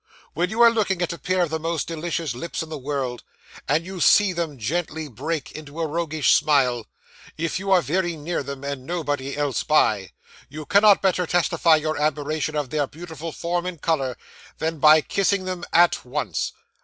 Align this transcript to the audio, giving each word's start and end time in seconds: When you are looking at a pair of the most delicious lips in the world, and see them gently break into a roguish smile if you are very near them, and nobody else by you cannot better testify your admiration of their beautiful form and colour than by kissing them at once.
When 0.33 0.49
you 0.49 0.61
are 0.63 0.71
looking 0.71 1.03
at 1.03 1.13
a 1.13 1.19
pair 1.19 1.43
of 1.43 1.51
the 1.51 1.59
most 1.59 1.87
delicious 1.87 2.33
lips 2.33 2.63
in 2.63 2.69
the 2.69 2.77
world, 2.79 3.21
and 3.67 4.01
see 4.01 4.33
them 4.33 4.57
gently 4.57 5.07
break 5.07 5.51
into 5.51 5.79
a 5.79 5.85
roguish 5.85 6.31
smile 6.33 6.87
if 7.37 7.59
you 7.59 7.69
are 7.69 7.83
very 7.83 8.15
near 8.17 8.41
them, 8.41 8.63
and 8.63 8.87
nobody 8.87 9.37
else 9.37 9.61
by 9.61 10.09
you 10.49 10.65
cannot 10.65 11.03
better 11.03 11.27
testify 11.27 11.75
your 11.75 12.01
admiration 12.01 12.55
of 12.55 12.71
their 12.71 12.87
beautiful 12.87 13.31
form 13.31 13.67
and 13.67 13.83
colour 13.83 14.17
than 14.57 14.79
by 14.79 15.01
kissing 15.01 15.45
them 15.45 15.63
at 15.71 16.03
once. 16.03 16.51